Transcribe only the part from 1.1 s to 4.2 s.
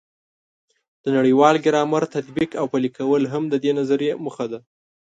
نړیوال ګرامر تطبیق او پلي کول هم د دې نظریې